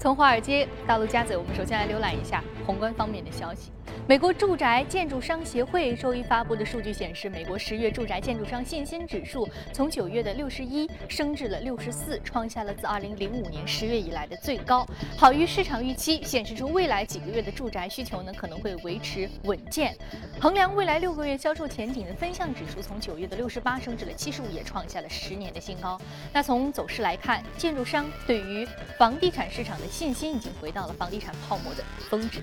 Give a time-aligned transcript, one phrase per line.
[0.00, 3.70] 从华尔街到陆家嘴，我们首先来浏览一下宏观方面的消息。
[4.06, 14.84] 美国住宅建筑商协会周一发布的数据显示，美国十月住宅建筑商信心指数从九月的六十一升至了六十四，创下了自二零零五年十月以来的最高，
[15.16, 19.96] 好于市场预期，显示出未来几个月的住宅需求呢可能会维持稳健。
[20.40, 25.96] 衡量未来六个月销售前景的分项指数从九月的六十八升至了七十五，也创下了十年的新高。
[26.32, 28.66] 那从走势来看，建筑商对于
[28.98, 32.42] 房地产市场的信心已经回到了房地产泡沫的峰值。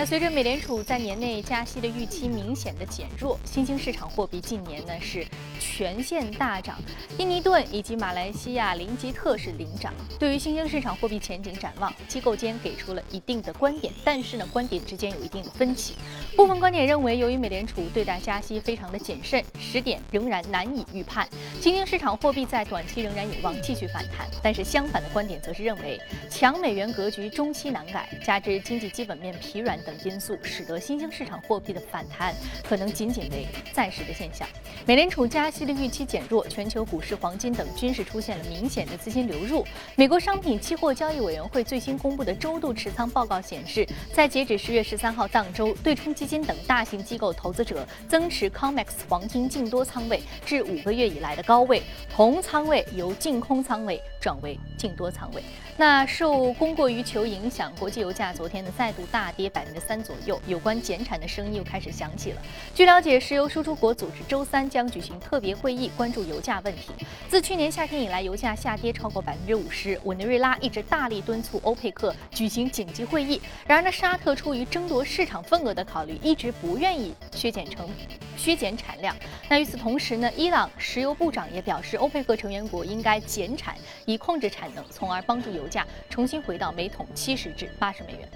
[0.00, 5.26] 那随着美联储在年内加息的预期明显的减弱，新兴市场货币近年呢是
[5.58, 6.78] 全线大涨，
[7.18, 9.92] 印尼盾以及马来西亚林吉特是领涨。
[10.16, 15.94] 对于新兴市场货币前景展望，机构间给出了一定的观点，但是呢观点之间有一定的分歧。
[16.36, 21.28] 部分观点认为，由于美联储对待加息非常的谨慎，时点仍然难以预判，
[21.60, 24.28] 新兴市场货币在短期仍然有望继续反弹。
[24.44, 29.76] 但是相反的观点则是认为，强美元格局中期难改，加之经济基本面疲软。
[29.88, 34.46] 等因素使得新兴市场货币的反弹可能仅仅为暂时的现象。
[34.84, 39.64] 美联储加息的预期减弱，全球股市、黄金等均是出现了明显的资金流入。
[39.96, 51.82] 美国商品期货交易委员会最新公布的周度持仓报告显示，在截止十月十三号当周，对冲基金等大型机构投资者增持 COMEX 黄金净多仓位至五个月以来的高位，
[52.14, 53.98] 同仓位由净空仓位
[54.28, 55.42] 转为净多仓位。
[55.78, 62.42] 那受供过于求影响，国际油价昨天呢再度大跌百分之三左右，有关减产的声音又开始响起了。
[62.74, 66.92] 据了解，石油输出国组织周三将举行特别会议，关注油价问题。
[67.26, 73.40] 自去年夏天以来，油价下跌超过百分之五十，委内瑞拉一直大力敦促欧佩克举行紧急会议。
[73.66, 77.88] 然而呢，沙特出于争夺市场份额的考虑，一直不愿意削减成
[78.36, 79.16] 削减产量。
[79.48, 85.68] 那与此同时呢，伊朗石油部长也表示，欧佩克成员国应该减产，以控制产能，从而帮助油。
[85.68, 88.28] 价重新回到每桶七十至八十美元。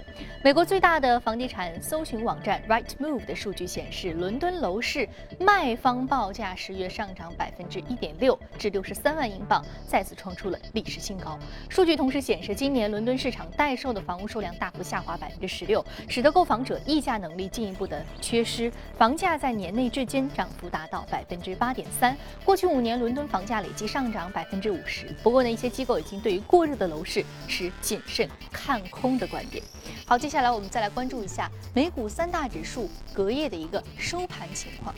[0.45, 11.39] 美国最大的房地产搜寻网站 Rightmove 的数据显示，伦敦楼市卖方报价十月上涨百分之一点六，至六十三万英镑，再次创出了历史新高。
[11.71, 18.71] 数据同时显示，今年伦敦市场待售的房屋数量大幅下滑百分之十六，使得购房者议价能力进一步的缺失。
[18.99, 25.07] 房价在年内至今涨幅达到百分之八点三，过去五年伦敦房价累计上涨百分之五十。
[25.23, 29.63] 不过呢，这些机构已经对于过热的楼市持谨慎看空的观点。
[30.05, 34.93] 好，接下来我们再来关注一下美股三大指数隔夜的一个收盘情况。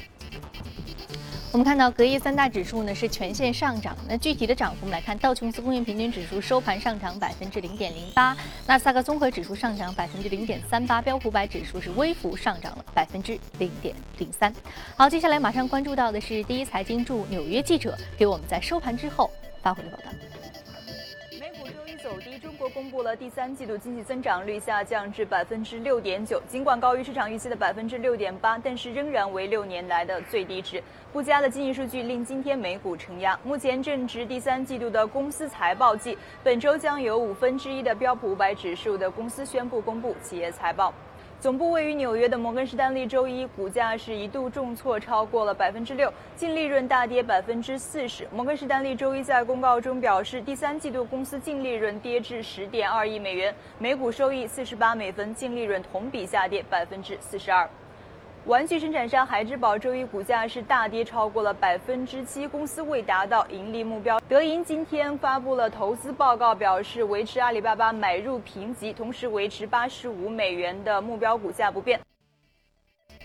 [1.52, 8.34] 我们看到隔夜三大指数呢是全线上涨，那具体的涨幅我们来看，道琼斯工业平均指数收盘上涨百分之零点零八，
[8.66, 14.50] 纳斯达克综合指数上涨百分之零点三八，标普百指数是微幅上涨了百分之零点零三。
[14.96, 19.30] 好，接下来马上关注到的是第一财经驻纽约记者给我们在收盘之后
[19.62, 20.04] 发回的报道。
[22.70, 30.82] 公布了第三季度经济增长率下降至百分之六点九，尽管高于市场预期的百分之六点八，但是仍然为六年来的最低值。
[31.12, 33.38] 不佳的经济数据令今天美股承压。
[33.44, 40.92] 目前正值第三季度的公司财报季，本周将有五分之一的标普五百指数的公司宣布公布企业财报。
[41.40, 48.26] 总部位于纽约的摩根士丹利周一股价是一度重挫超过了百分之六，净利润大跌百分之四十。
[48.32, 57.68] 摩根士丹利周一在公告中表示，第三季度公司净利润跌至十点二亿美元，每股收益四十八美分，净利润同比下跌百分之四十二。
[58.46, 64.20] 玩具生产商海之宝周一股价是大跌超过了百分之七，公司未达到盈利目标。
[64.28, 71.98] 德银今天发布了投资报告，表示维持阿里巴巴买入评级，同时维持八十五美元的目标股价不变。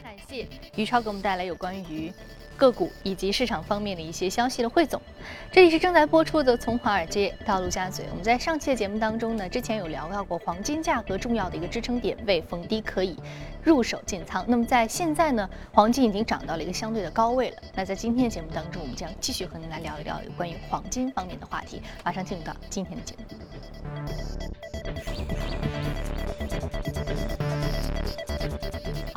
[0.02, 0.48] 感谢
[0.78, 2.14] 于超给我们带来有关于。
[2.60, 5.02] 个股以及市场方面的一些消息的汇总，
[5.50, 8.04] 这里是正在播出的《从华尔街到陆家嘴》。
[8.12, 13.16] 我们在上期的节目当中呢，之前有聊到过黄金价格重要的一个支撑点位，逢低可以
[13.64, 14.44] 入手建仓。
[14.46, 17.58] 那么在现在呢，黄金已经涨到了一个相对的高位了。
[17.74, 21.82] 那在今天的节目当中，我们将继续和您来聊一聊有关于黄金方面的话题。
[22.04, 23.24] 马上进入到今天的节目。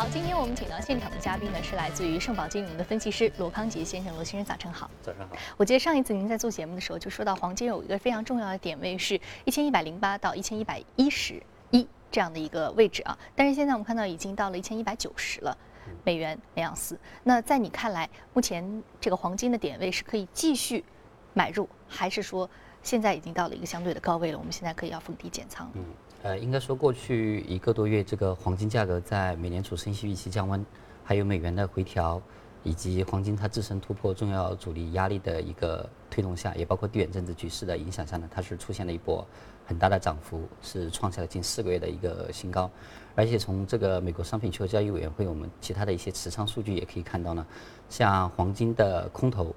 [0.02, 4.12] 好，今天我们请到现场的嘉宾呢，是来自于盛宝金融的分析师罗康杰先生。
[4.16, 4.90] 罗先生，早晨好。
[5.00, 5.36] 早上好。
[5.56, 11.40] 我记得上一次您在做节目的时候，就说到黄金有一个非常重要的点位是一千一百零八到一千一百一十
[11.70, 13.16] 一这样的一个位置啊。
[13.36, 15.56] 但是现在我们看到已经到了一千一百九十了
[16.02, 16.98] 美元每盎司。
[17.22, 20.84] 那在你看来，目前这个黄金的点位是可以继续
[21.32, 22.50] 买入，还是说
[22.82, 24.38] 现在已经到了一个相对的高位了？
[24.38, 25.70] 我们现在可以要逢低减仓？
[25.76, 25.84] 嗯。
[26.22, 30.64] 呃，应该说过去一个多月，这个黄金价格在美联储升息预期降温，
[31.02, 32.22] 还有美元的回调，
[32.62, 39.26] 以及黄金它自身突破重要阻力压力的一个推动下，也包括地缘政治局势的影响下呢，它是出现了一波
[39.66, 42.70] 很大的涨幅，是创下了近四个月的一个新高。
[43.16, 47.44] 而且从这个美国商品期货交易委员会我们其他的一些持仓数据也可以看到呢，
[47.88, 49.52] 像黄金的空头，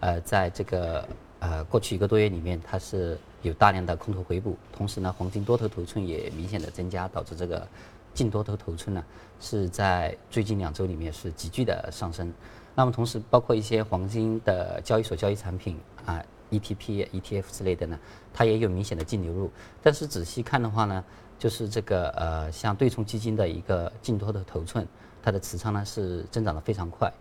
[0.00, 1.08] 呃，在这个
[1.40, 7.66] 呃过去一个多月里面，它是有大量的空头回补，同时呢，黄金多头头寸也明显的增加，导致这个
[8.14, 9.04] 净多头头寸呢
[9.40, 12.32] 是在最近两周里面是急剧的上升。
[12.74, 17.98] 那么同时，包括一些黄金的交易所交易产品啊，ETP、ETF 之类的呢，
[18.32, 19.50] 它也有明显的净流入。
[19.82, 21.04] 但是仔细看的话呢，
[21.38, 24.86] 就是这个呃，像对冲基金的一个净多头头寸，
[25.22, 27.12] 它的持仓呢是增长的非常快。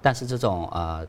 [0.00, 1.06] 但是这种呃，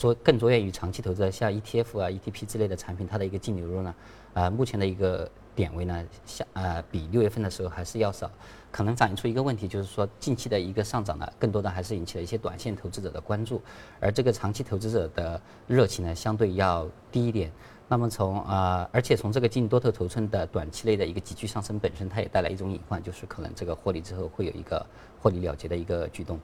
[0.00, 3.94] 着更着眼于长期投资，像 ETF 啊、ETP 之类的产品，它的一个净流入呢，
[4.32, 8.30] 呃，目前的一个点位呢，像呃，比六月份的时候还是要少。
[8.72, 13.60] 可能反映出一个问题，就是说近期的一个上涨呢，更多的还是引起了一些短线投资者的关注，
[14.00, 17.52] 而这个长期投资者的热情呢，相对要低一点。
[17.86, 24.86] 那么从啊，而且从这个净多头头寸的短期内的一个急剧上升本身，它也带来一种隐患，就是可能这个获利之后会有一个
[25.20, 26.40] 获利了结的一个举动。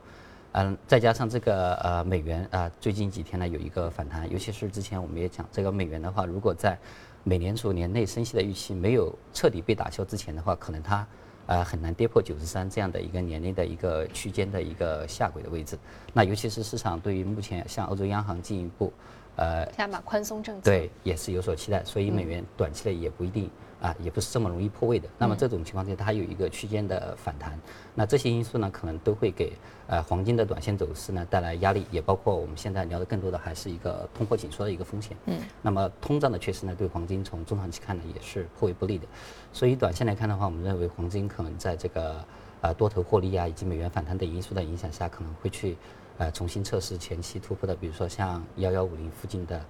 [0.58, 6.78] 嗯，再加上这个呃美元啊，最近几天呢有一个反弹，尤其是之前我们也讲，这个美元的话，如果在
[7.24, 11.06] 美联储年内升息的预期没有彻底被打消之前的话，可能它。
[11.48, 15.78] 呃，很难跌破九十三这样的一个年内的一个区间的一个下轨的位置。
[16.12, 18.92] 那尤其是市场对于目前像欧洲央行进一步，
[19.36, 21.84] 呃，加码宽松政策，对，也是有所期待。
[21.84, 23.48] 所以美元短期内也不一定。
[23.86, 25.08] 啊，也不是这么容易破位的。
[25.16, 27.56] 那么这种情况下，它有一个区间的反弹。
[27.94, 29.52] 那这些因素呢，可能都会给
[29.86, 35.16] 呃黄金的短线走势呢带来压力，也包括我们现在聊的更多的还是一个通货紧缩的一个风险。
[35.26, 35.38] 嗯。
[35.62, 39.06] 那么通胀的缺失呢，对黄金从中长期看呢也是颇为不利的。
[39.52, 42.24] 所以短线来看的话，我们认为黄金可能在这个
[42.62, 45.76] 呃多头获利啊以及美元反弹等因素的影响下，可能会去
[46.18, 49.64] 呃重新测试前期突破的，比如说像幺幺五零附近的。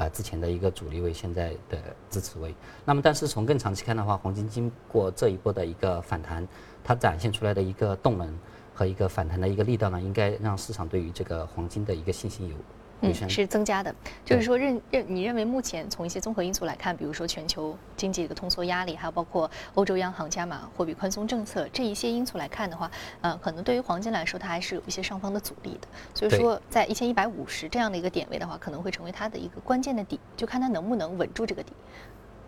[0.00, 2.54] 啊，之前的一个主力位，现在的支持位。
[2.86, 6.48] 那么，但是从更长期看的话，黄金经过这一波的一个反弹，
[6.82, 8.38] 它展现出来的一个动能
[8.74, 12.56] 和一个反弹的一个力道呢，应该让市场对于这个黄金的一个信心有。
[13.02, 13.94] 嗯，是增加的，
[14.24, 22.90] 就是说认认你认为目前从一些综合因素来看，比如说全球经济的通缩压力，还有包括欧洲央行加码货币宽松政策这一些因素来看的话，
[23.22, 25.88] 呃，可能对于黄金来说，它还是有一些上方的阻力的。
[26.14, 31.72] 所以说，在一千一百五十这样的一个点位的话，可能会成为它的一个关键的底，就看它能不能稳住这个底。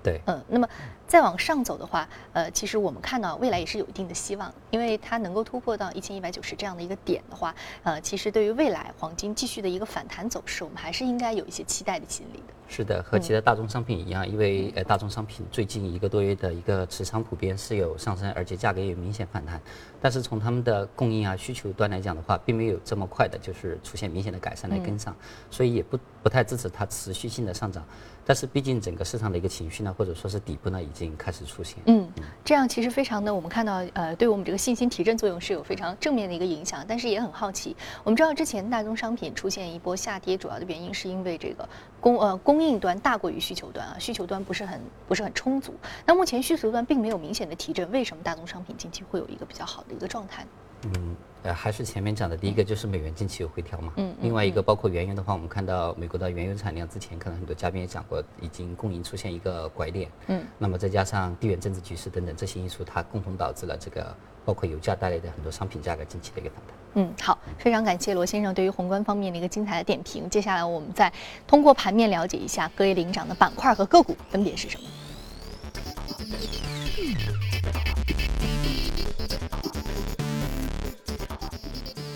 [0.02, 0.69] 对，嗯，那么
[1.06, 12.54] 再往上走的话，呃，其实我们看到未来也是有一定的希望，因为它能够突破到一千一百九十这样的一个点的话，呃，其实对于未来黄金继续的一个反弹走势，我们还是应该有一些期待的心理的。
[12.69, 19.60] 是的，和其他大宗商品一样，因为呃大宗商品最近一个多月的一个持仓普遍是有上升，而且价格也有明显反弹，
[20.00, 25.14] 但是从他们的供应啊需求端来讲的话，并没有这么快的就是出现明显的改善来跟上，
[25.50, 27.85] 所以也不不太支持它持续性的上涨。
[28.25, 31.79] 但是毕竟整个市场的一个情绪呢，或者说是底部呢，已经开始出现。
[31.87, 32.09] 嗯，
[32.45, 36.85] 这样其实非常的，我们看到呃，对我们这个信心提振作用是有非常正面的一个影响。
[36.87, 41.69] 但是也很好奇，我们知道之前大宗商品出现一波下跌，主要的原因是因为这个
[42.01, 45.75] 供呃供应端大过于需求端啊，需求端不是很不是很充足。
[46.07, 50.47] 那目前需求端并没有明显的提振，为什么大宗商品近期会有一个比较好的一个状态？
[50.85, 51.17] 嗯。
[51.43, 53.93] 呃，还是前面讲的第一个，就是美元近期有回调嘛。
[53.97, 54.15] 嗯。
[54.21, 60.09] 另外一个，包括原油的话，我们看到美国的原油产量之前可能很多嘉宾也讲过，已经供应出现一个拐点。
[60.29, 60.44] 嗯。
[60.56, 64.14] 那么再加上地缘政治局势等等这些因素，它共同导致了这个
[64.45, 66.76] 包括油价带来的很多商品价格近期的一个反弹。
[66.95, 70.31] 嗯，好，非常感谢罗先生对于宏观方面的一个精彩的点评。
[70.31, 71.12] 接下来我们再
[71.47, 74.87] 通过盘面了解一下各位领涨的板块和个股分别是什么。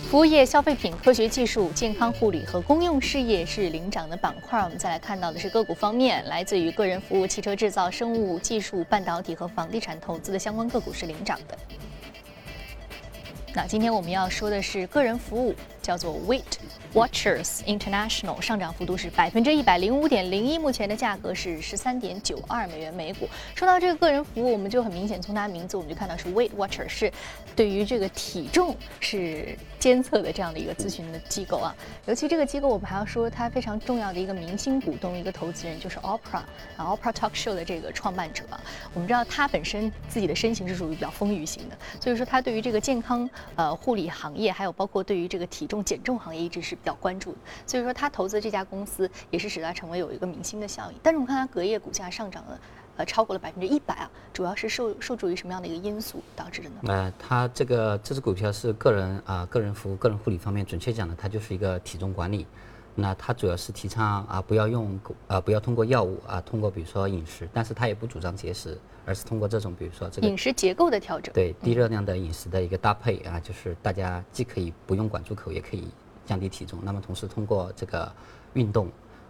[0.08, 4.62] 服务业、消费品、科学技术、健康护理和公用事业是领涨的板块。
[4.62, 11.58] 我们再来看到的是个股方面，来自于个人服务、汽车制造、生物技术、半导体和房地产投资的相关个股是领涨的。
[13.52, 15.52] 那今天我们要说的是个人服务，
[15.86, 16.42] 叫做 Weight
[16.92, 23.28] Watchers International，上涨幅度是百分之一百零五点零一，目前的价格是十三点九二美元每股。
[23.54, 27.12] 说到这个个人服务，我们就很明显从它名字我们就看到是 Weight Watcher，是
[27.54, 29.56] 对于这个体重是。
[29.78, 31.72] 监测的这样的一个咨询的机构啊，
[32.06, 36.38] 尤其这个机构，我们还要说它非常重要的一个明星股东，一个投资人就是 Opera
[36.76, 38.42] 啊，Opera Talk Show 的这个创办者。
[38.94, 47.38] 我们知道他本身自己的身形是属于比较丰腴型的，所以说他对于这个健康呃护理行业，还有包括对于这个体重减重行业一直是比较关注的。
[47.66, 50.98] 所以说他投资这家公司也是使他成为有一个明星的效应。
[51.02, 52.60] 但是我们看他隔夜股价上涨了。
[52.98, 56.76] 呃超过了百分之一百啊，主要是受受助于什么样的一个因素导致的呢？
[56.84, 62.46] 呃，它这个这只股票是个人啊、个人服务、个人护理方面，准确讲呢，它就是一个体重管理。
[62.98, 64.98] 那它主要是提倡啊，不要用
[65.28, 71.32] 啊，不要通过药物啊，通过比如说饮食，但是它也不主张节食，而是通过这种比如说这个饮食结构的调整。
[71.34, 75.86] 对低热量的饮食的一个搭配啊，就是大家既可以不用管住口，也可以
[76.24, 76.78] 降低体重。
[76.82, 78.10] 那么同时通过这个
[78.54, 78.88] 运动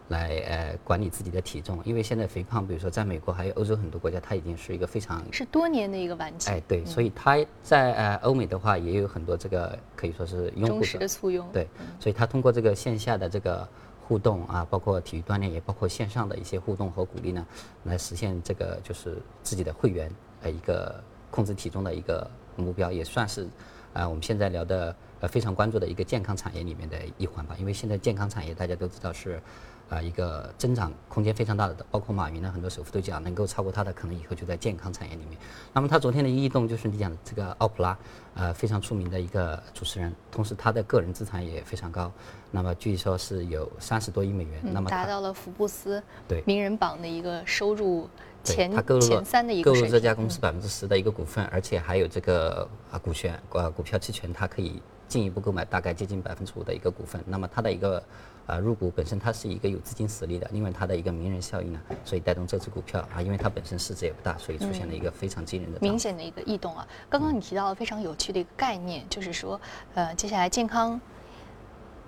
[0.08, 6.48] 来呃管理自己的体重，因为现在肥胖，比如说在美国还有欧洲很多国家，它已经是一个非常是多年的一个顽疾。
[6.48, 11.48] 哎对，所以它在呃欧美的话也有很多这个可以说是用户忠实的簇拥。
[11.52, 11.66] 对，
[11.98, 13.68] 所以它通过这个线下的这个
[14.06, 17.44] 互动啊，包括体育锻炼，也包括线上的一些互动和鼓励呢，
[17.84, 20.10] 来实现这个就是自己的会员
[20.42, 23.48] 呃一个控制体重的一个目标，也算是
[23.92, 27.56] 啊、我们现在聊的呃非常关注的一个健康产业里面的一环吧。
[27.58, 29.40] 因为现在健康产业大家都知道是
[29.88, 35.38] 啊、一个增长空间非常大的，包括马云的很多首富都讲能够超过他的，可能以后就在健康产业里面。
[35.72, 37.96] 那么他昨天的异动就是你讲的这个奥普拉，
[38.34, 42.10] 呃非常出名的一个主持人，同时他的个人资产也非常高，
[42.50, 48.08] 那么据说是有三十多亿美元，那嗯，么达到了福布斯对名人榜的一个收入
[48.42, 49.82] 前他购入了前三的一个水平。
[49.82, 57.22] 购入这家公司百分之十的一个股份，而且还有这个啊股权啊股票期权，它可以进一步购买大概接近百分之五的一个股份。
[57.26, 58.02] 那么它的一个
[58.46, 65.78] 呃入股本身它是一个有资金实力的，因为它的一个名人效应呢，所以带动这只股票啊，因为它本身市值也不大，所以出现了一个非常惊人的。
[65.80, 66.86] 明显的一个异动啊。
[67.08, 69.60] 刚刚你提到了非常有趣的一个概念，就是说，
[69.94, 71.00] 呃，接下来健康，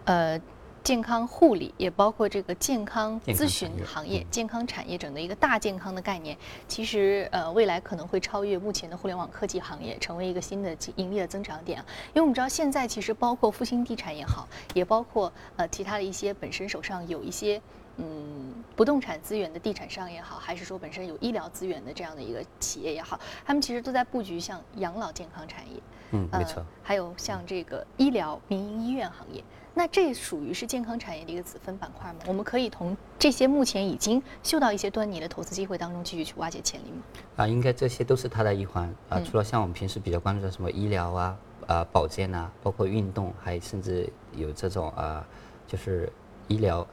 [0.04, 0.40] 呃。
[0.84, 11.84] 健康护理也包括这个健康咨询行业、嗯健康产业整的一个大健康的概念，其实呃未来可能会超越目前的互联网科技行业，成为一个新的盈利的增长点啊。
[12.08, 17.60] 因为我们知道现在其实包括复兴地产也好，也包括呃其他的一些本身手上有一些
[17.96, 25.80] 嗯，不动产资源的地产商也好，还是说本身有医疗资源的这样的一个企业也好，他们其实都在布局像养老健康产业，
[26.12, 26.64] 嗯，没呃错。
[26.82, 29.42] 还有像这个医疗民营医院行业。
[29.78, 32.18] 那这属于是健康产业的一个子分板块吗？
[32.26, 37.02] 我们可以从这些目前已经嗅到一些端倪的投资机会当中继续去挖掘潜力吗？
[37.36, 39.18] 啊，应该这些都是它的一环啊。
[39.20, 45.24] 嗯除了像我们平时比较关注的什么医疗啊、啊保健啊，包括运动，还甚至有这种啊，
[45.68, 46.12] 就是
[46.48, 46.84] 医疗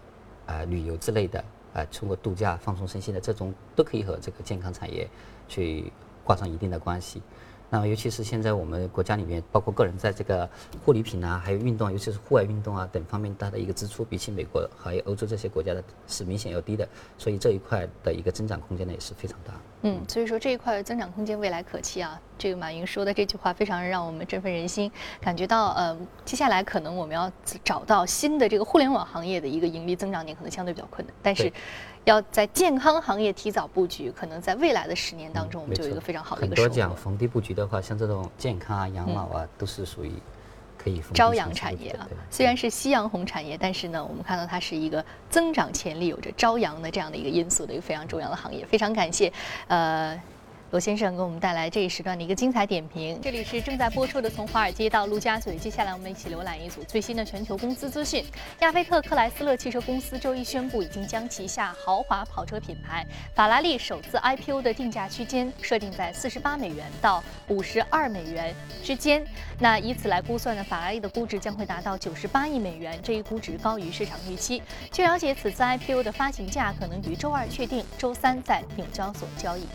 [0.46, 5.10] 啊、旅游之类的啊，通过度假放松身心的这种，都可以和这个健康产业
[5.48, 5.92] 去
[6.24, 7.20] 挂上一定的关系。
[7.69, 10.50] 那么尤其是现在我们国家里面，包括个人在这个
[10.84, 19.53] 护理品啊，还有运动，尤其是户外运动啊等方面，它的一个支出比起美国还有欧洲这些国家的是明显要低的，所以这一块的一个增长空间呢也是非常大。
[19.88, 22.20] 嗯，所以说这一块增长空间未来可期啊。
[22.39, 27.32] 这个马云说的这句话非常让我们振奋人心，感觉到呃，接下来可能我们要
[27.63, 31.54] 找到新的这个互联网行业的一个盈利增长点，可能相对比较困难，但是
[32.04, 36.68] 要在健康行业提早布局，可能在未来的十年当中，我们就有一个非常好的一很多。
[36.68, 40.12] 讲逢低布局的话，像这种健康啊、养老啊，都是属于
[40.86, 48.63] 可以朝阳产业啊虽然是夕阳红产业，但是呢，我们看到它是一个增长潜力、有着朝阳的这样的一个因素的一个非常重要的行业。
[48.68, 49.34] 非常感谢，
[49.68, 50.22] 呃。
[50.72, 53.19] 罗先生给我们带来这一时段的一个精彩点评。
[53.22, 58.25] 这里是正在播出的《从华尔街到陆家嘴》，接下来我们一起浏览一组最新的全球公司资讯。
[58.62, 63.05] 亚菲特克莱斯勒汽车公司周一宣布，已经将旗下豪华跑车品牌
[63.36, 68.53] 法拉利首次 IPO 的定价区间设定在四十八美元到五十二美元
[68.84, 69.24] 之间。
[69.60, 74.62] 那以此来估算呢，法拉利的估值将会达到九十八亿美元，这一估值高于市场预期。
[74.91, 79.65] 据了解，此次 IPO 的发行价可能于周二确定，周三在纽交所交易。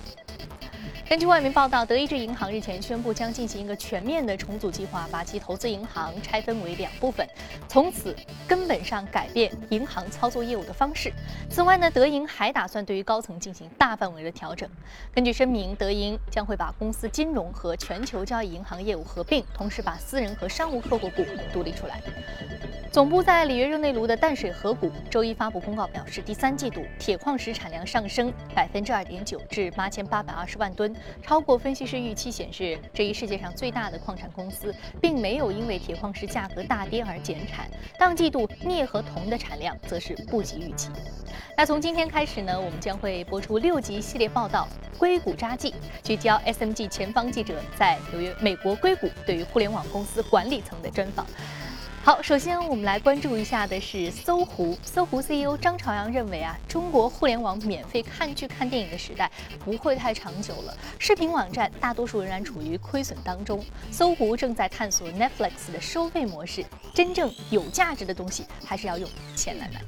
[1.10, 7.28] 根据外媒报道，德意志银行日前宣布将进行一个全面的重组计划，把其投资银行拆分为两部分，
[7.66, 8.14] 从此
[8.46, 11.12] 根本上改变银行操作业务的方式。
[11.50, 14.70] 此外呢，德银还打算对于高层进行大范围的调整。
[15.12, 22.00] 根据声明，德银将会把公司金融和全球交易银行业务合并，同时把私人和商务客户部独立出来。
[22.92, 37.68] 总部在里约热内卢的淡水河谷周一发布公告表示，第三季度铁矿石产量上升百分之二点九至八千八百二十万吨，超过分析师预期，显示这一世界上最大的矿产公司并没有因为铁矿石价格大跌而减产。
[37.98, 40.90] 当季度镍和铜的产量则是不及预期。
[41.56, 44.66] 那从今天开始呢，我们将会播出六集系列报道
[44.98, 45.70] 《硅谷札记》，
[46.02, 51.26] 聚焦 SMG 前方记者在纽约美国硅谷对于互联网公司管理层的专访。
[52.02, 54.76] 好，首先我们来关注一下的是搜狐。
[54.82, 59.30] 搜狐 CEO 张朝阳认为啊，中国互联网免费看剧看电影的时代
[59.62, 63.62] 不会太长久了，视频网站大多数仍然处于亏损当中。
[63.92, 66.64] 搜狐正在探索 Netflix 的收费模式，
[66.94, 69.86] 真正有价值的东西还是要用钱来买的。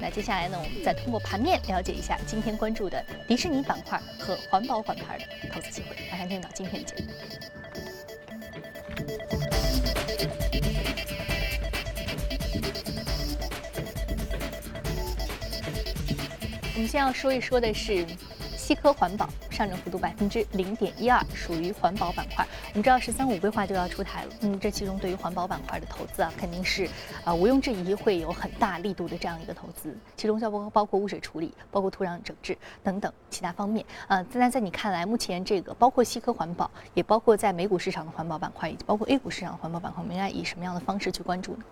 [0.00, 5.88] 那接下来呢，我们再通过盘面了解一下今天关注的迪士尼板块和环保板块的投资机会。
[6.08, 7.10] 马上进入到今天的节目。
[16.82, 18.04] 我们先要说一说的是。
[18.56, 22.46] 西科环保上涨幅度百分之零点一二，属于环保板块。
[22.68, 26.88] 我们知道“十三五”规划就要出台了，嗯，这其中对于环保板块的投资啊，肯定是
[27.24, 29.96] 啊毋庸置疑会有很大力度的这样一个投资。
[30.16, 33.84] 其中包包括污水处理、包括土壤整治等等其他方面。
[34.06, 41.64] 呃，那在你看来，目前这个包括西科环保，也包括在美股市场的环保板块，以及包括 A 股市场的环保板块，我们应该以什么样的方式去关注呢？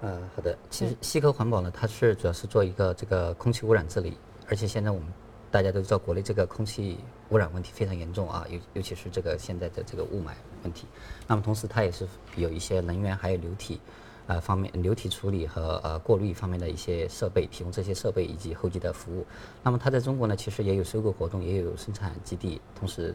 [0.00, 4.16] 呃，好的，其实西科环保呢，它是主要是做一个这个空气污染治理，
[4.48, 5.06] 而且现在我们。
[5.52, 6.96] 大家都知道，国内这个空气
[7.30, 10.30] 污染问题非常严重啊，尤尤其是这个现在的这个雾霾
[10.62, 10.86] 问题。
[11.26, 13.80] 那么同时，它也是有一些能源还有流体，
[14.28, 19.26] 呃方面流体处理和呃过滤方面的一些设备，提供这些设备以及后期的服务。
[19.60, 22.60] 那么它在中国呢，其实也有收购活动，也有生产基地。
[22.78, 23.12] 同时，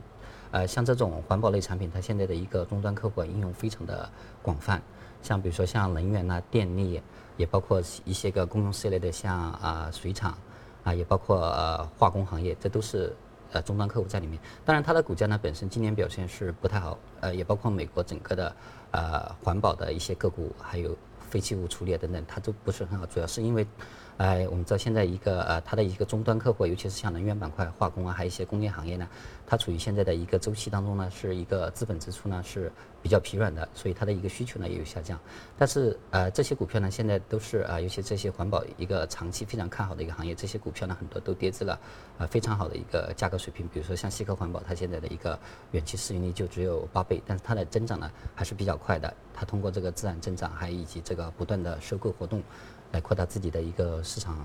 [0.56, 4.10] 呃像这种环保类产品，它现在的一个终端客户应用非常的
[4.42, 4.82] 广泛，
[5.22, 7.02] 像比如说像能源呐、电力，
[7.36, 10.38] 也包括一些个公用事业类的，像啊水厂。
[10.86, 13.12] 啊，也包括呃化工行业，这都是
[13.52, 14.40] 呃终端客户在里面。
[14.64, 18.56] 当然，它的股价呢本身今年表现是不太好，呃，也包括美国整个的
[18.92, 20.96] 呃环保的一些个股，还有
[21.28, 23.06] 废弃物处理等等，它都不是很好。
[23.08, 23.66] 主要是因为，
[24.18, 29.08] 哎，我们知道现在一个呃它的一个终端客户，尤其是像能源板块、化工啊，还有一些工业行业呢，
[29.46, 32.72] 它处于现在的一个周期当中呢，是一个资本支出呢是。
[33.06, 35.20] 比较疲软的，所以它的一个需求呢也有下降。
[35.60, 41.80] 但是呃，这些股票呢现在都是啊，尤其这些环保一个长期非常看好的一个行业，这些股票呢很多都跌至了
[42.18, 43.68] 啊非常好的一个价格水平。
[43.68, 45.38] 比如说像西科环保，它现在的一个
[45.70, 49.14] 远期市盈率就只有八倍，但是它的增长呢还是比较快的。
[49.36, 52.42] 它通过这个自然增长，还以及这个不断的收购活动，
[52.92, 54.38] 来扩大自己的一个市场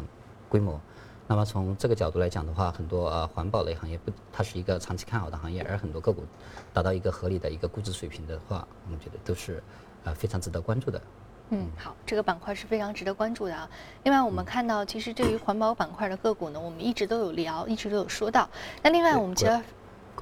[0.49, 0.81] 规模。
[1.27, 6.25] 那么从这个角度来讲的话，很多呃环保类行业不，它是一个长期看好的行业，而很多个股
[6.73, 9.63] 达到一个合理的一个估值水平的话，我们觉得都是
[10.03, 11.01] 呃非常值得关注的。
[11.51, 13.69] 嗯，好，这个板块是非常值得关注的啊。
[14.03, 18.49] 另外，我们看到其实对于环保板块的个股呢，我们一直都有聊，一直都有说到。
[18.83, 19.61] 那另外，我们其实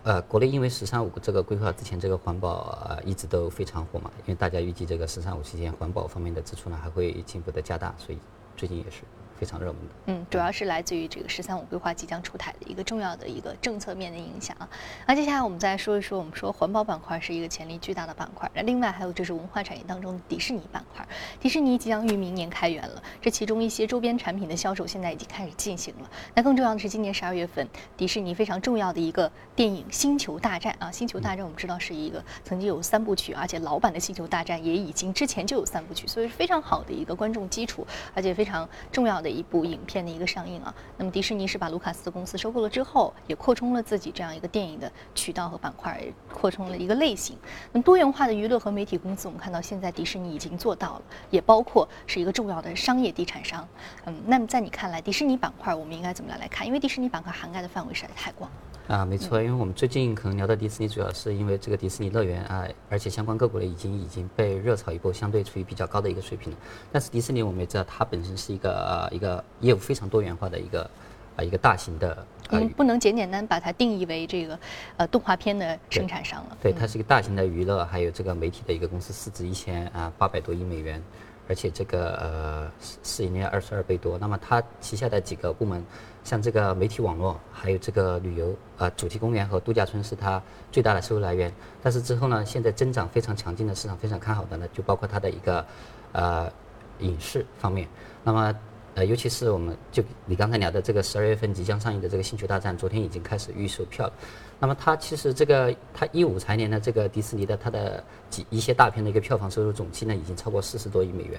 [0.04, 8.18] 呃，国内因为“十三五”这个规划之前，这个环保呃一直都非常火嘛，因为大家预计这个“十三五”期间环保方面的支出呢还会进一步的加大，所以
[8.56, 9.02] 最近也是。
[9.38, 14.68] 非常热门的，嗯，主要是来自于这个“十三五”规划即将出台的一个重要的一个政策面的影响啊。
[15.06, 21.06] 那接下来我们再说一说，我们说环保板块是一个潜力巨大的板块，那另外还有就是文化产业当中的迪士尼板块。
[21.38, 26.10] 迪士尼即将于明年开园了，这其中一些周边产品的销售现在已经开始进行了。
[26.34, 39.27] 那更重要的是，今年十二月份，迪士尼非常重要的一个电影《星球大战》啊，《星球大战》我们知道是一个曾经有三部曲，而且老版的《星球大战》也已经之前就有三部曲，所以是非常好的一个观众基础，而且非常重要的。
[39.30, 47.36] 一部影片的一个上映啊，那么迪士尼是把卢卡斯公司收购了之后，也扩充了自己这样一个电影的渠道和板块，扩充了一个类型。
[47.72, 53.66] 那么多元化的娱乐和媒体公司，我们看到现在迪士尼已经做到了，也包括是一个重要的商业地产商。
[54.04, 56.66] 嗯，那么在你看来，迪士尼板块我们应该怎么来来看？
[56.66, 58.50] 因为迪士尼板块涵盖的范围实在太广。
[58.88, 66.58] 啊，没错，因为我们最近可能聊到迪士尼，主要是因为这个迪士尼乐园啊，而且相关个股呢已经已经被热炒一波，相对处于比较高的一个水平了。
[66.90, 70.90] 但是迪士尼我们也知道，它本身是一个呃一个业务非常多元化的一个
[71.36, 72.26] 啊一个大型的。
[72.48, 74.58] 我们不能简简单把它定义为这个
[74.96, 76.56] 呃动画片的生产商了。
[76.62, 81.02] 对，它是一个大型的娱乐还有这个媒体的一个公司，市值一千啊八百多亿美元。
[81.48, 85.82] 而且这个呃市市盈率二十二倍多，那么它旗下的几个部门，
[86.22, 91.52] 像这个媒体网络，还有这个旅游啊主题公园和度假村是它最大的收入来源。
[91.82, 95.64] 但是之后呢，现在增长非常强劲的市场非常看好的呢，就包括它的一个
[96.12, 96.52] 呃
[96.98, 97.88] 影视方面。
[98.22, 98.54] 那么
[98.98, 104.12] 呃尤其是我们就你刚才聊的这个十二月份即将上映的这个星球大战，昨天已经开始预售票了。
[104.58, 111.38] 那么它其实这个它一五财年的这个迪士尼的它的几一些大片的一个票房收入总计呢已经超过四十多亿美元，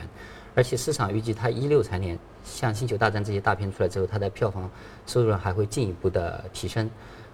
[0.56, 4.72] 而且市场预计它一六财年像星球大战这些大片出来之后，它的票房
[5.06, 6.90] 收入还会进一步的提升。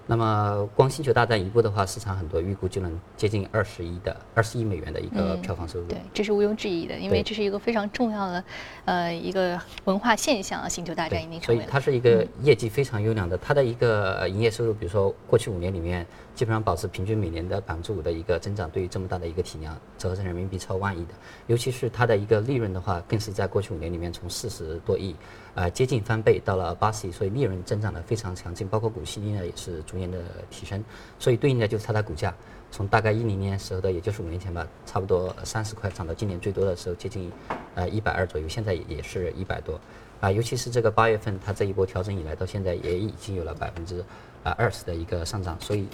[0.08, 5.88] 那么光星球大战一部的话，市场很多预估就能接近二十亿的二十亿美元的一个票房收入。
[5.88, 8.44] 对，这是毋庸置疑的，因为这是一个非常重要的，
[8.86, 10.70] 呃，一个文化现象啊。
[10.70, 11.62] 星球大战已经成为。
[11.62, 18.70] 所以它是一个业绩非常优良的，它的一个营业收入，比如说过去五年里面，基本上保持平均每年的百分之五的一个增长。
[18.70, 21.14] 对于这么大的一个体量，折合成人民币超万亿的，
[21.48, 25.16] 尤其是它的一个利润的话，更是在过去五年里面从四十多亿。
[25.56, 30.20] 啊，接近翻倍到了八十亿，所以利润增长的非常强劲，包括股息率呢也是逐年的
[30.52, 30.84] 提升，
[31.18, 32.36] 所以对应的就是它的股价，
[32.72, 37.32] 从大概一零年时候的，也就是五年前吧，差不多三十块，涨到今年最多的时候接近
[37.74, 39.80] 呃一百二左右，现在也是一百多。
[40.20, 44.04] 啊，尤其是这个八月份，它这一波调整以来到现在也已经有了百分之
[44.44, 45.88] 啊二十的一个上涨，所以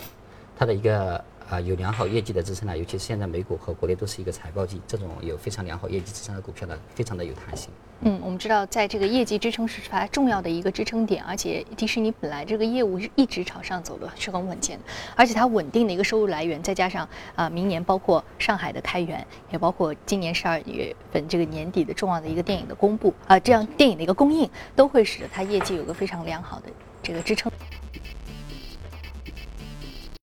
[0.61, 1.15] 它的一个
[1.49, 7.71] 啊有良好业绩的支撑呢，尤其是现在美股和国内都是一个财报季，这种有非常良好业绩支撑的股票呢，非常的有弹性。
[8.01, 14.83] 嗯，我们知道，在这个业绩支撑是它重要的一个支撑点，而且迪士尼本来这个业务是一直朝上走的，是很稳健的，
[15.15, 26.67] 而且它稳定的一个收入来源，再加上啊，明年包括上海的开源，也包括今年十二月份这个年底的重要的一个电影的公布啊，这样电影的一个供应，都会使得它业绩有个非常良好的
[27.01, 27.51] 这个支撑。